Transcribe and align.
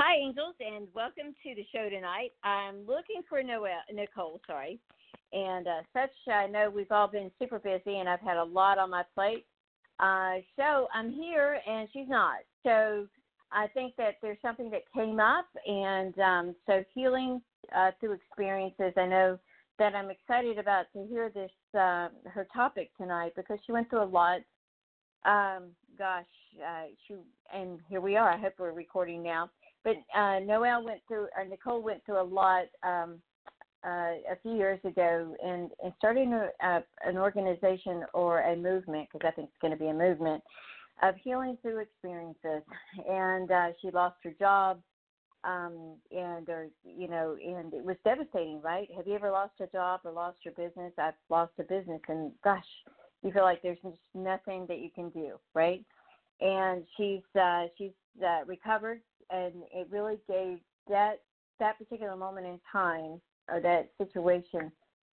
Hi, 0.00 0.14
angels, 0.16 0.54
and 0.60 0.86
welcome 0.94 1.34
to 1.42 1.54
the 1.56 1.66
show 1.74 1.90
tonight. 1.90 2.30
I'm 2.44 2.86
looking 2.86 3.22
for 3.28 3.42
Noel, 3.42 3.82
Nicole, 3.92 4.40
sorry. 4.46 4.78
And 5.32 5.66
uh, 5.66 5.80
such, 5.92 6.12
I 6.32 6.46
know 6.46 6.70
we've 6.70 6.92
all 6.92 7.08
been 7.08 7.32
super 7.36 7.58
busy, 7.58 7.98
and 7.98 8.08
I've 8.08 8.20
had 8.20 8.36
a 8.36 8.44
lot 8.44 8.78
on 8.78 8.90
my 8.90 9.02
plate. 9.12 9.44
Uh, 9.98 10.34
so 10.54 10.86
I'm 10.94 11.10
here, 11.10 11.58
and 11.66 11.88
she's 11.92 12.08
not. 12.08 12.36
So 12.62 13.08
I 13.50 13.66
think 13.74 13.94
that 13.96 14.18
there's 14.22 14.38
something 14.40 14.70
that 14.70 14.82
came 14.94 15.18
up, 15.18 15.48
and 15.66 16.16
um, 16.20 16.54
so 16.64 16.84
healing 16.94 17.42
uh, 17.74 17.90
through 17.98 18.12
experiences. 18.12 18.92
I 18.96 19.06
know 19.06 19.36
that 19.80 19.96
I'm 19.96 20.10
excited 20.10 20.60
about 20.60 20.84
to 20.92 21.08
hear 21.08 21.28
this 21.28 21.50
uh, 21.74 22.10
her 22.26 22.46
topic 22.54 22.92
tonight 22.96 23.32
because 23.34 23.58
she 23.66 23.72
went 23.72 23.90
through 23.90 24.04
a 24.04 24.04
lot. 24.04 24.42
Um, 25.24 25.70
gosh, 25.98 26.24
uh, 26.64 26.84
she 27.08 27.16
and 27.52 27.80
here 27.88 28.00
we 28.00 28.16
are. 28.16 28.30
I 28.30 28.38
hope 28.38 28.52
we're 28.60 28.70
recording 28.70 29.24
now. 29.24 29.50
But 29.84 29.96
uh, 30.14 30.40
Noelle 30.40 30.84
went 30.84 31.00
through, 31.06 31.28
or 31.36 31.44
Nicole 31.44 31.82
went 31.82 32.04
through 32.04 32.20
a 32.20 32.22
lot 32.22 32.64
um, 32.82 33.20
uh, 33.84 34.18
a 34.30 34.36
few 34.42 34.56
years 34.56 34.80
ago, 34.84 35.36
and 35.44 35.70
and 35.82 35.92
starting 35.98 36.32
a, 36.32 36.48
a, 36.62 36.82
an 37.06 37.16
organization 37.16 38.04
or 38.12 38.40
a 38.40 38.56
movement 38.56 39.08
because 39.12 39.26
I 39.26 39.34
think 39.34 39.48
it's 39.48 39.60
going 39.60 39.72
to 39.72 39.78
be 39.78 39.88
a 39.88 39.94
movement 39.94 40.42
of 41.02 41.14
healing 41.22 41.56
through 41.62 41.78
experiences. 41.78 42.62
And 43.08 43.50
uh, 43.50 43.68
she 43.80 43.90
lost 43.90 44.16
her 44.24 44.34
job, 44.38 44.80
um, 45.44 45.94
and 46.10 46.48
or 46.48 46.68
you 46.84 47.08
know, 47.08 47.36
and 47.42 47.72
it 47.72 47.84
was 47.84 47.96
devastating, 48.04 48.60
right? 48.62 48.88
Have 48.96 49.06
you 49.06 49.14
ever 49.14 49.30
lost 49.30 49.54
a 49.60 49.66
job 49.68 50.00
or 50.04 50.10
lost 50.12 50.38
your 50.44 50.54
business? 50.54 50.92
I've 50.98 51.14
lost 51.30 51.52
a 51.58 51.62
business, 51.62 52.00
and 52.08 52.32
gosh, 52.42 52.66
you 53.22 53.32
feel 53.32 53.42
like 53.42 53.62
there's 53.62 53.78
just 53.82 53.98
nothing 54.14 54.66
that 54.68 54.78
you 54.80 54.90
can 54.94 55.10
do, 55.10 55.38
right? 55.54 55.84
And 56.40 56.84
she's 56.96 57.22
uh, 57.40 57.66
she's 57.76 57.92
uh, 58.24 58.44
recovered, 58.46 59.00
and 59.30 59.54
it 59.72 59.88
really 59.90 60.18
gave 60.28 60.58
that 60.88 61.20
that 61.58 61.78
particular 61.78 62.16
moment 62.16 62.46
in 62.46 62.60
time 62.70 63.20
or 63.50 63.60
that 63.60 63.90
situation 63.98 64.70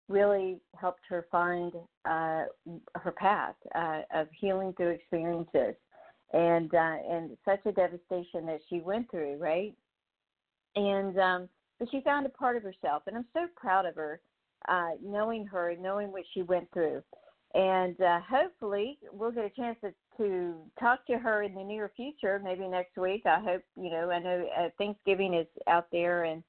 really 0.09 0.59
helped 0.77 1.03
her 1.09 1.27
find 1.31 1.73
uh, 2.05 2.45
her 2.97 3.13
path 3.17 3.55
uh, 3.75 4.01
of 4.15 4.27
healing 4.39 4.73
through 4.77 4.89
experiences 4.89 5.75
and 6.33 6.75
uh, 6.75 6.97
and 7.09 7.37
such 7.45 7.61
a 7.67 7.73
devastation 7.73 8.47
that 8.47 8.61
she 8.69 8.81
went 8.81 9.11
through, 9.11 9.37
right? 9.37 9.75
And 10.77 11.19
um, 11.19 11.49
but 11.79 11.89
she 11.91 12.01
found 12.03 12.27
a 12.27 12.31
part 12.31 12.57
of 12.57 12.63
herself, 12.63 13.05
and 13.07 13.17
I'm 13.17 13.27
so 13.33 13.47
proud 13.57 13.87
of 13.87 13.95
her, 13.97 14.21
uh, 14.69 14.91
knowing 15.03 15.47
her, 15.47 15.75
knowing 15.81 16.13
what 16.13 16.25
she 16.35 16.43
went 16.43 16.71
through, 16.73 17.03
and 17.55 18.01
uh, 18.01 18.21
hopefully 18.29 18.99
we'll 19.13 19.33
get 19.33 19.45
a 19.45 19.51
chance 19.51 19.79
to, 19.83 19.93
to 20.21 20.55
talk 20.79 21.07
to 21.07 21.17
her 21.17 21.43
in 21.43 21.55
the 21.55 21.65
near 21.65 21.91
future, 21.97 22.41
maybe 22.45 22.69
next 22.69 22.97
week. 22.99 23.23
I 23.25 23.41
hope 23.41 23.63
you 23.75 23.91
know. 23.91 24.11
I 24.11 24.19
know 24.19 24.47
uh, 24.59 24.69
Thanksgiving 24.77 25.33
is 25.33 25.47
out 25.67 25.87
there, 25.91 26.25
and 26.25 26.43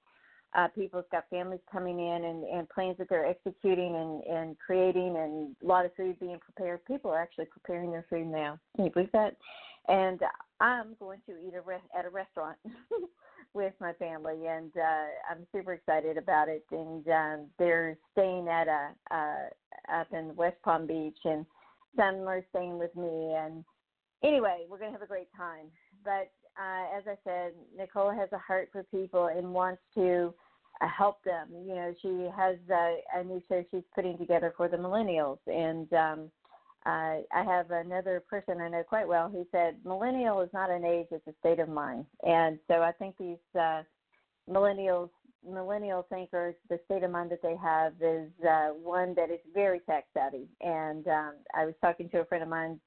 uh, 0.53 0.67
people's 0.75 1.05
got 1.11 1.23
families 1.29 1.61
coming 1.71 1.99
in 1.99 2.25
and, 2.25 2.43
and 2.43 2.69
plans 2.69 2.97
that 2.97 3.07
they're 3.09 3.25
executing 3.25 3.95
and, 3.95 4.23
and 4.23 4.57
creating 4.59 5.15
and 5.17 5.55
a 5.63 5.65
lot 5.65 5.85
of 5.85 5.95
food 5.95 6.19
being 6.19 6.39
prepared. 6.39 6.83
People 6.85 7.11
are 7.11 7.21
actually 7.21 7.45
preparing 7.45 7.91
their 7.91 8.05
food 8.09 8.27
now. 8.27 8.59
Can 8.75 8.85
you 8.85 8.91
believe 8.91 9.11
that? 9.13 9.37
And 9.87 10.19
I'm 10.59 10.95
going 10.99 11.21
to 11.27 11.31
eat 11.47 11.53
a 11.55 11.61
re- 11.61 11.77
at 11.97 12.05
a 12.05 12.09
restaurant 12.09 12.57
with 13.53 13.73
my 13.79 13.93
family, 13.93 14.47
and 14.47 14.71
uh, 14.75 15.31
I'm 15.31 15.47
super 15.53 15.73
excited 15.73 16.17
about 16.17 16.49
it. 16.49 16.65
And 16.71 17.07
um, 17.07 17.45
they're 17.57 17.97
staying 18.11 18.47
at 18.49 18.67
a 18.67 18.89
uh, 19.09 19.95
up 19.99 20.07
in 20.11 20.35
West 20.35 20.57
Palm 20.63 20.85
Beach, 20.85 21.17
and 21.23 21.45
some 21.95 22.27
are 22.27 22.43
staying 22.49 22.77
with 22.77 22.95
me. 22.95 23.33
And 23.35 23.63
anyway, 24.23 24.65
we're 24.69 24.79
going 24.79 24.91
to 24.91 24.97
have 24.97 25.01
a 25.01 25.07
great 25.07 25.29
time. 25.35 25.67
But 26.03 26.31
uh, 26.59 26.97
as 26.97 27.03
I 27.07 27.15
said, 27.23 27.53
Nicole 27.77 28.11
has 28.11 28.29
a 28.31 28.37
heart 28.37 28.69
for 28.71 28.83
people 28.83 29.27
and 29.27 29.53
wants 29.53 29.81
to 29.95 30.33
uh, 30.81 30.87
help 30.87 31.23
them. 31.23 31.49
You 31.51 31.75
know, 31.75 31.93
she 32.01 32.29
has 32.35 32.57
a, 32.69 33.23
new 33.23 33.41
show 33.47 33.63
she's 33.71 33.83
putting 33.93 34.17
together 34.17 34.53
for 34.55 34.67
the 34.67 34.77
millennials, 34.77 35.37
and 35.47 35.91
um, 35.93 36.31
uh, 36.85 37.21
I 37.31 37.43
have 37.45 37.71
another 37.71 38.23
person 38.27 38.59
I 38.59 38.69
know 38.69 38.83
quite 38.83 39.07
well 39.07 39.29
who 39.29 39.45
said 39.51 39.77
millennial 39.85 40.41
is 40.41 40.49
not 40.53 40.71
an 40.71 40.83
age; 40.83 41.07
it's 41.11 41.27
a 41.27 41.33
state 41.39 41.59
of 41.59 41.69
mind. 41.69 42.05
And 42.25 42.57
so 42.67 42.81
I 42.81 42.91
think 42.93 43.15
these 43.17 43.37
uh, 43.59 43.83
millennials, 44.49 45.09
millennial 45.47 46.05
thinkers, 46.09 46.55
the 46.69 46.79
state 46.85 47.03
of 47.03 47.11
mind 47.11 47.31
that 47.31 47.41
they 47.41 47.55
have 47.61 47.93
is 48.01 48.29
uh, 48.47 48.69
one 48.69 49.13
that 49.15 49.29
is 49.29 49.39
very 49.53 49.79
tech 49.81 50.05
savvy. 50.13 50.47
And 50.61 51.07
um, 51.07 51.33
I 51.55 51.65
was 51.65 51.75
talking 51.81 52.09
to 52.09 52.19
a 52.19 52.25
friend 52.25 52.43
of 52.43 52.49
mine 52.49 52.79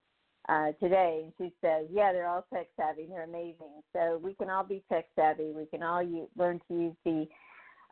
uh, 0.49 0.73
today, 0.81 1.23
and 1.25 1.33
she 1.39 1.55
says, 1.61 1.87
"Yeah, 1.91 2.13
they're 2.13 2.29
all 2.29 2.47
tech 2.53 2.67
savvy. 2.77 3.07
They're 3.09 3.25
amazing. 3.25 3.83
So 3.93 4.21
we 4.23 4.35
can 4.35 4.51
all 4.51 4.65
be 4.65 4.85
tech 4.91 5.07
savvy. 5.17 5.53
We 5.53 5.67
can 5.67 5.83
all 5.83 6.05
learn 6.37 6.61
to 6.69 6.75
use 6.75 6.97
the 7.05 7.27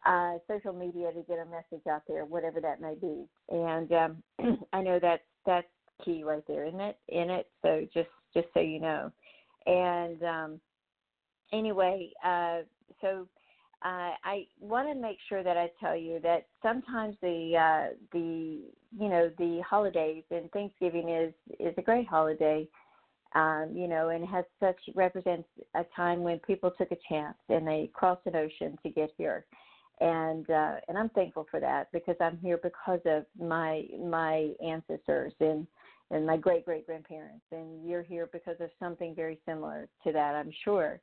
uh, 0.05 0.35
social 0.49 0.73
media 0.73 1.13
to 1.13 1.23
get 1.23 1.39
a 1.39 1.47
message 1.47 1.87
out 1.89 2.03
there, 2.07 2.25
whatever 2.25 2.61
that 2.61 2.81
may 2.81 2.95
be. 2.95 3.25
And 3.49 3.93
um, 3.93 4.23
I 4.73 4.83
know 4.83 4.99
that 5.01 5.23
that's 5.47 5.67
key 6.05 6.25
right 6.25 6.43
there, 6.47 6.67
isn't 6.67 6.81
it? 6.81 6.99
In 7.09 7.31
it. 7.31 7.49
So 7.63 7.87
just 7.93 8.09
just 8.35 8.49
so 8.55 8.61
you 8.61 8.81
know. 8.81 9.11
And 9.67 10.23
um, 10.23 10.61
anyway, 11.53 12.11
uh, 12.25 12.61
so 13.01 13.29
uh, 13.85 14.15
I 14.25 14.47
want 14.61 14.89
to 14.89 14.95
make 14.95 15.19
sure 15.29 15.43
that 15.43 15.57
I 15.57 15.71
tell 15.81 15.97
you 15.97 16.21
that 16.21 16.47
sometimes 16.63 17.17
the 17.21 17.57
uh, 17.57 17.95
the 18.13 18.61
you 18.97 19.09
know 19.09 19.31
the 19.39 19.61
holidays 19.69 20.23
and 20.31 20.51
Thanksgiving 20.53 21.09
is 21.09 21.35
is 21.59 21.75
a 21.77 21.83
great 21.83 22.07
holiday, 22.07 22.69
um, 23.35 23.71
you 23.75 23.89
know, 23.89 24.11
and 24.11 24.25
has 24.29 24.45
such 24.61 24.79
represents 24.95 25.49
a 25.75 25.85
time 25.97 26.23
when 26.23 26.39
people 26.41 26.71
took 26.71 26.93
a 26.93 26.99
chance 27.09 27.37
and 27.49 27.67
they 27.67 27.91
crossed 27.93 28.25
an 28.27 28.37
ocean 28.37 28.79
to 28.85 28.91
get 28.91 29.11
here, 29.19 29.47
and 30.01 30.49
uh, 30.49 30.77
and 30.87 30.97
I'm 30.97 31.09
thankful 31.11 31.47
for 31.51 31.59
that 31.59 31.91
because 31.93 32.17
I'm 32.21 32.39
here 32.39 32.61
because 32.63 33.01
of 33.05 33.25
my 33.37 33.85
my 34.01 34.51
ancestors 34.65 35.33
and 35.41 35.67
and 36.13 36.25
my 36.25 36.37
great 36.37 36.65
great 36.65 36.87
grandparents, 36.87 37.47
and 37.51 37.85
you're 37.85 38.03
here 38.03 38.29
because 38.33 38.61
of 38.61 38.71
something 38.79 39.13
very 39.13 39.41
similar 39.45 39.89
to 40.05 40.13
that, 40.13 40.37
I'm 40.37 40.53
sure 40.65 41.01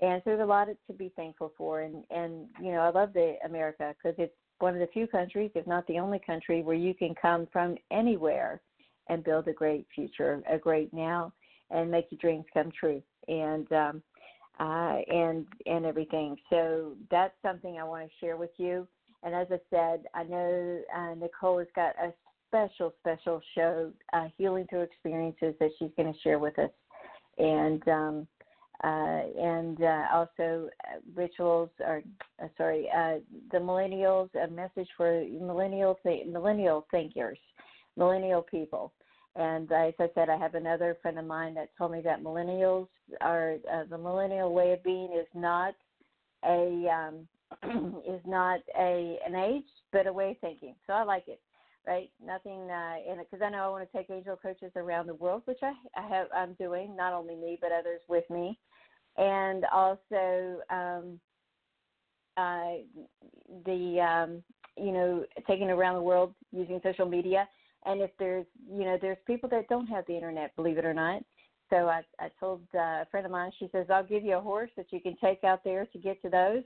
and 0.00 0.22
so 0.24 0.30
there's 0.30 0.40
a 0.40 0.44
lot 0.44 0.68
to 0.86 0.92
be 0.92 1.12
thankful 1.16 1.52
for. 1.56 1.82
And 1.82 2.04
and 2.10 2.46
you 2.60 2.72
know 2.72 2.80
i 2.80 2.90
love 2.90 3.12
the 3.12 3.34
america 3.44 3.94
because 3.96 4.16
it's 4.18 4.34
one 4.58 4.74
of 4.74 4.80
the 4.80 4.86
few 4.92 5.06
countries 5.06 5.50
if 5.54 5.66
not 5.66 5.86
the 5.86 5.98
only 5.98 6.20
country 6.24 6.62
where 6.62 6.76
you 6.76 6.94
can 6.94 7.14
come 7.20 7.48
from 7.52 7.76
anywhere 7.90 8.60
and 9.08 9.24
build 9.24 9.48
a 9.48 9.52
great 9.52 9.86
future 9.94 10.42
a 10.50 10.58
great 10.58 10.92
now 10.92 11.32
and 11.70 11.90
make 11.90 12.06
your 12.10 12.18
dreams 12.20 12.44
come 12.52 12.70
true. 12.78 13.02
And 13.28 13.70
um 13.72 14.02
uh 14.58 14.98
and 15.08 15.46
and 15.66 15.86
everything. 15.86 16.36
So 16.50 16.92
that's 17.10 17.34
something 17.42 17.78
i 17.78 17.84
want 17.84 18.04
to 18.06 18.10
share 18.24 18.36
with 18.36 18.50
you. 18.56 18.86
And 19.22 19.34
as 19.34 19.46
i 19.50 19.58
said 19.70 20.04
i 20.14 20.22
know 20.24 20.80
uh, 20.96 21.14
nicole 21.14 21.58
has 21.58 21.68
got 21.74 21.94
a 22.02 22.12
special 22.48 22.92
special 23.00 23.40
show 23.54 23.92
uh 24.12 24.26
healing 24.36 24.66
through 24.68 24.82
experiences 24.82 25.54
that 25.60 25.70
she's 25.78 25.90
going 25.96 26.12
to 26.12 26.18
share 26.20 26.38
with 26.38 26.58
us. 26.58 26.70
And 27.38 27.86
um 27.88 28.26
uh, 28.82 29.22
and 29.38 29.82
uh, 29.82 30.04
also 30.12 30.68
uh, 30.88 30.98
rituals 31.14 31.68
or 31.80 32.02
uh, 32.42 32.46
sorry 32.56 32.88
uh, 32.96 33.16
the 33.52 33.58
millennials 33.58 34.28
a 34.42 34.48
message 34.48 34.88
for 34.96 35.24
millennial 35.40 35.98
th- 36.02 36.26
millennial 36.26 36.86
thinkers 36.90 37.38
millennial 37.96 38.42
people. 38.42 38.92
And 39.36 39.70
as 39.70 39.94
i 39.98 40.08
said 40.14 40.28
i 40.28 40.36
have 40.36 40.54
another 40.54 40.96
friend 41.02 41.18
of 41.18 41.26
mine 41.26 41.54
that 41.54 41.70
told 41.76 41.92
me 41.92 42.00
that 42.02 42.22
millennials 42.22 42.88
are 43.20 43.56
uh, 43.72 43.84
the 43.88 43.98
millennial 43.98 44.52
way 44.52 44.72
of 44.72 44.82
being 44.82 45.10
is 45.12 45.28
not 45.34 45.74
a 46.44 46.88
um, 46.88 47.28
is 48.08 48.20
not 48.26 48.60
a 48.78 49.18
an 49.26 49.34
age 49.34 49.64
but 49.92 50.06
a 50.06 50.12
way 50.12 50.30
of 50.30 50.38
thinking. 50.38 50.74
So 50.86 50.94
i 50.94 51.02
like 51.02 51.24
it 51.28 51.40
right? 51.86 52.10
Nothing 52.24 52.70
uh, 52.70 52.96
in 53.06 53.18
it 53.20 53.28
because 53.30 53.44
I 53.44 53.50
know 53.50 53.64
I 53.64 53.68
want 53.68 53.90
to 53.90 53.96
take 53.96 54.10
angel 54.10 54.36
coaches 54.36 54.72
around 54.76 55.06
the 55.06 55.14
world, 55.14 55.42
which 55.44 55.58
I, 55.62 55.72
I 55.96 56.08
have 56.08 56.26
I'm 56.34 56.54
doing. 56.54 56.96
Not 56.96 57.12
only 57.12 57.36
me, 57.36 57.58
but 57.60 57.72
others 57.72 58.00
with 58.08 58.28
me, 58.30 58.58
and 59.16 59.64
also 59.72 60.60
um, 60.70 61.20
uh, 62.36 62.82
the 63.66 64.00
um, 64.00 64.42
you 64.76 64.92
know 64.92 65.24
taking 65.46 65.70
around 65.70 65.94
the 65.94 66.02
world 66.02 66.34
using 66.52 66.80
social 66.82 67.06
media. 67.06 67.48
And 67.86 68.02
if 68.02 68.10
there's 68.18 68.46
you 68.70 68.84
know 68.84 68.98
there's 69.00 69.18
people 69.26 69.48
that 69.50 69.68
don't 69.68 69.86
have 69.86 70.04
the 70.06 70.14
internet, 70.14 70.54
believe 70.56 70.78
it 70.78 70.84
or 70.84 70.94
not, 70.94 71.22
so 71.70 71.88
I, 71.88 72.02
I 72.18 72.30
told 72.38 72.62
uh, 72.74 72.78
a 72.78 73.06
friend 73.10 73.24
of 73.24 73.32
mine, 73.32 73.52
she 73.58 73.68
says, 73.72 73.86
I'll 73.88 74.04
give 74.04 74.24
you 74.24 74.36
a 74.36 74.40
horse 74.40 74.70
that 74.76 74.86
you 74.90 75.00
can 75.00 75.16
take 75.22 75.44
out 75.44 75.62
there 75.64 75.86
to 75.86 75.98
get 75.98 76.20
to 76.22 76.28
those 76.28 76.64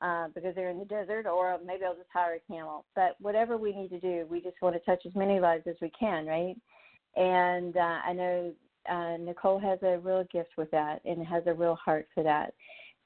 uh, 0.00 0.28
because 0.34 0.54
they're 0.54 0.70
in 0.70 0.78
the 0.78 0.84
desert, 0.84 1.26
or 1.26 1.58
maybe 1.64 1.84
I'll 1.84 1.94
just 1.94 2.08
hire 2.12 2.34
a 2.34 2.52
camel. 2.52 2.84
But 2.94 3.16
whatever 3.20 3.56
we 3.56 3.72
need 3.72 3.90
to 3.90 4.00
do, 4.00 4.26
we 4.30 4.40
just 4.40 4.56
want 4.62 4.74
to 4.74 4.80
touch 4.80 5.04
as 5.06 5.14
many 5.14 5.40
lives 5.40 5.64
as 5.66 5.76
we 5.80 5.90
can, 5.98 6.26
right? 6.26 6.56
And 7.16 7.76
uh, 7.76 7.98
I 8.06 8.12
know 8.12 8.52
uh, 8.90 9.16
Nicole 9.18 9.60
has 9.60 9.78
a 9.82 9.98
real 9.98 10.24
gift 10.32 10.50
with 10.56 10.70
that 10.70 11.00
and 11.04 11.26
has 11.26 11.42
a 11.46 11.54
real 11.54 11.76
heart 11.76 12.08
for 12.14 12.22
that. 12.24 12.54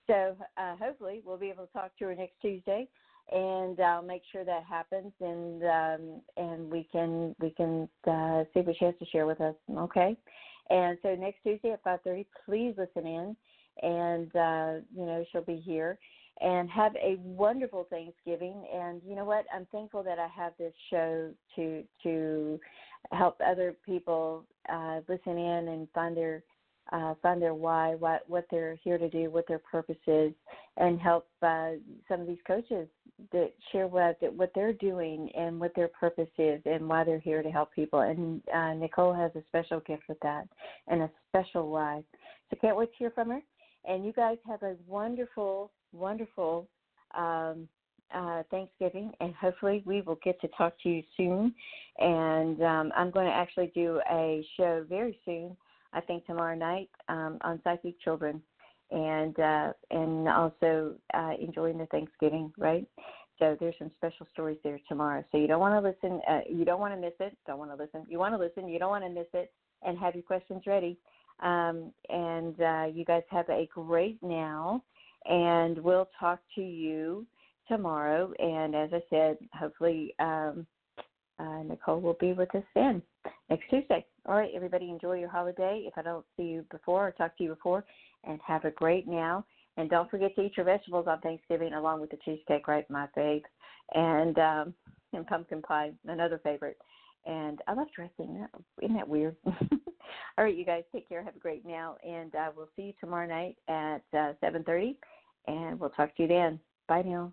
So 0.06 0.36
uh, 0.56 0.76
hopefully 0.76 1.22
we'll 1.24 1.36
be 1.36 1.50
able 1.50 1.66
to 1.66 1.72
talk 1.72 1.90
to 1.98 2.06
her 2.06 2.14
next 2.14 2.34
Tuesday, 2.40 2.88
and 3.32 3.78
I'll 3.80 4.02
make 4.02 4.22
sure 4.30 4.44
that 4.44 4.62
happens, 4.64 5.12
and 5.20 5.62
um, 5.64 6.20
and 6.36 6.70
we 6.70 6.88
can 6.92 7.34
we 7.40 7.50
can 7.50 7.88
uh, 8.06 8.44
see 8.54 8.60
what 8.60 8.76
she 8.78 8.84
has 8.84 8.94
to 9.00 9.06
share 9.06 9.26
with 9.26 9.40
us. 9.40 9.56
Okay, 9.76 10.16
and 10.70 10.96
so 11.02 11.16
next 11.16 11.42
Tuesday 11.42 11.72
at 11.72 11.82
5:30, 11.82 12.24
please 12.44 12.74
listen 12.78 13.04
in, 13.04 13.36
and 13.82 14.36
uh, 14.36 14.80
you 14.96 15.06
know 15.06 15.24
she'll 15.32 15.42
be 15.42 15.56
here, 15.56 15.98
and 16.40 16.68
have 16.70 16.94
a 16.96 17.16
wonderful 17.22 17.86
Thanksgiving. 17.90 18.66
And 18.72 19.00
you 19.06 19.16
know 19.16 19.24
what? 19.24 19.46
I'm 19.54 19.66
thankful 19.72 20.02
that 20.02 20.18
I 20.18 20.28
have 20.28 20.52
this 20.58 20.74
show 20.90 21.30
to 21.56 21.82
to 22.02 22.60
help 23.12 23.40
other 23.44 23.76
people 23.84 24.44
uh, 24.72 25.00
listen 25.08 25.38
in 25.38 25.68
and 25.68 25.88
find 25.94 26.16
their 26.16 26.42
uh, 26.92 27.14
find 27.20 27.42
their 27.42 27.54
why, 27.54 27.94
what 27.96 28.22
what 28.28 28.46
they're 28.50 28.78
here 28.84 28.98
to 28.98 29.08
do, 29.08 29.30
what 29.30 29.46
their 29.48 29.58
purpose 29.58 29.96
is, 30.06 30.32
and 30.76 31.00
help 31.00 31.26
uh, 31.42 31.70
some 32.08 32.20
of 32.20 32.26
these 32.26 32.38
coaches 32.46 32.86
that 33.32 33.52
share 33.72 33.86
what 33.86 34.18
what 34.34 34.52
they're 34.54 34.72
doing 34.72 35.30
and 35.36 35.58
what 35.58 35.74
their 35.74 35.88
purpose 35.88 36.28
is 36.38 36.60
and 36.64 36.88
why 36.88 37.02
they're 37.02 37.18
here 37.18 37.42
to 37.42 37.50
help 37.50 37.72
people. 37.72 38.00
And 38.00 38.40
uh, 38.54 38.74
Nicole 38.74 39.14
has 39.14 39.32
a 39.34 39.42
special 39.48 39.80
gift 39.80 40.04
with 40.08 40.20
that 40.20 40.46
and 40.88 41.02
a 41.02 41.10
special 41.28 41.70
why. 41.70 42.02
So 42.50 42.56
can't 42.60 42.76
wait 42.76 42.90
to 42.92 42.98
hear 42.98 43.10
from 43.10 43.30
her. 43.30 43.40
And 43.84 44.04
you 44.04 44.12
guys 44.12 44.38
have 44.48 44.62
a 44.62 44.76
wonderful, 44.86 45.70
wonderful 45.96 46.68
um, 47.16 47.68
uh, 48.14 48.42
Thanksgiving, 48.50 49.12
and 49.20 49.34
hopefully 49.34 49.82
we 49.84 50.02
will 50.02 50.18
get 50.22 50.40
to 50.40 50.48
talk 50.48 50.74
to 50.82 50.88
you 50.88 51.02
soon. 51.16 51.54
And 51.98 52.62
um, 52.62 52.92
I'm 52.96 53.10
going 53.10 53.26
to 53.26 53.32
actually 53.32 53.72
do 53.74 54.00
a 54.10 54.46
show 54.56 54.84
very 54.88 55.18
soon 55.24 55.56
I 55.92 56.00
think 56.00 56.26
tomorrow 56.26 56.54
night 56.54 56.90
um, 57.08 57.38
on 57.40 57.60
Psychic 57.64 58.00
Children, 58.00 58.42
and 58.90 59.38
uh, 59.40 59.72
and 59.90 60.28
also 60.28 60.94
uh, 61.14 61.32
enjoying 61.40 61.78
the 61.78 61.86
Thanksgiving, 61.86 62.52
right? 62.58 62.86
So 63.38 63.56
there's 63.58 63.74
some 63.78 63.90
special 63.96 64.26
stories 64.32 64.58
there 64.62 64.78
tomorrow. 64.88 65.24
So 65.32 65.38
you 65.38 65.46
don't 65.46 65.60
want 65.60 65.82
to 65.82 65.88
listen. 65.88 66.20
Uh, 66.28 66.40
you 66.48 66.64
don't 66.64 66.80
want 66.80 66.94
to 66.94 67.00
miss 67.00 67.14
it. 67.20 67.36
Don't 67.46 67.58
want 67.58 67.70
to 67.70 67.76
listen. 67.76 68.06
You 68.08 68.18
want 68.18 68.34
to 68.34 68.38
listen. 68.38 68.68
You 68.68 68.78
don't 68.78 68.90
want 68.90 69.04
to 69.04 69.10
miss 69.10 69.26
it. 69.32 69.52
And 69.82 69.98
have 69.98 70.14
your 70.14 70.22
questions 70.22 70.62
ready. 70.66 70.98
Um, 71.42 71.92
and 72.08 72.60
uh, 72.60 72.86
you 72.92 73.04
guys 73.04 73.22
have 73.30 73.48
a 73.50 73.68
great 73.74 74.18
now. 74.22 74.82
And 75.28 75.78
we'll 75.78 76.08
talk 76.18 76.40
to 76.54 76.62
you 76.62 77.26
tomorrow. 77.68 78.32
And 78.38 78.74
as 78.74 78.90
I 78.92 79.02
said, 79.10 79.38
hopefully 79.52 80.14
um, 80.18 80.66
uh, 81.38 81.62
Nicole 81.64 82.00
will 82.00 82.16
be 82.20 82.32
with 82.32 82.54
us 82.54 82.64
then 82.74 83.02
next 83.50 83.68
Tuesday. 83.70 84.04
All 84.26 84.36
right, 84.36 84.50
everybody, 84.54 84.90
enjoy 84.90 85.18
your 85.18 85.28
holiday. 85.28 85.84
If 85.86 85.94
I 85.96 86.02
don't 86.02 86.24
see 86.36 86.44
you 86.44 86.64
before 86.70 87.08
or 87.08 87.10
talk 87.12 87.36
to 87.38 87.44
you 87.44 87.50
before, 87.50 87.84
and 88.24 88.40
have 88.46 88.64
a 88.64 88.70
great 88.70 89.06
now. 89.06 89.44
And 89.76 89.90
don't 89.90 90.10
forget 90.10 90.34
to 90.34 90.42
eat 90.42 90.56
your 90.56 90.64
vegetables 90.64 91.06
on 91.06 91.20
Thanksgiving 91.20 91.74
along 91.74 92.00
with 92.00 92.10
the 92.10 92.16
cheesecake, 92.24 92.66
right? 92.66 92.88
My 92.90 93.08
fave. 93.16 93.42
And 93.94 94.38
um, 94.38 94.74
and 95.12 95.26
pumpkin 95.26 95.62
pie, 95.62 95.92
another 96.06 96.40
favorite. 96.42 96.78
And 97.24 97.60
I 97.66 97.74
love 97.74 97.88
dressing. 97.94 98.46
Isn't 98.82 98.96
that 98.96 99.08
weird? 99.08 99.36
All 99.46 100.44
right, 100.44 100.56
you 100.56 100.64
guys, 100.64 100.84
take 100.92 101.08
care. 101.08 101.22
Have 101.22 101.36
a 101.36 101.40
great 101.40 101.66
now, 101.66 101.96
and 102.06 102.34
uh, 102.34 102.50
we'll 102.56 102.68
see 102.76 102.82
you 102.82 102.92
tomorrow 103.00 103.26
night 103.26 103.56
at 103.68 104.02
uh, 104.12 104.32
7:30, 104.42 104.96
and 105.46 105.78
we'll 105.78 105.90
talk 105.90 106.14
to 106.16 106.22
you 106.22 106.28
then. 106.28 106.60
Bye 106.88 107.02
now. 107.02 107.32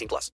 18 0.00 0.08
plus. 0.08 0.28